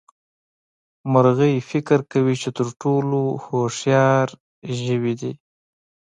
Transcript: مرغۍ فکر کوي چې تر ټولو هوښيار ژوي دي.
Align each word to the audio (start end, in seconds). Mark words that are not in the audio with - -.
مرغۍ 1.11 1.55
فکر 1.69 1.99
کوي 2.11 2.35
چې 2.41 2.49
تر 2.57 2.67
ټولو 2.81 3.19
هوښيار 3.45 4.27
ژوي 4.81 5.13
دي. 5.21 5.33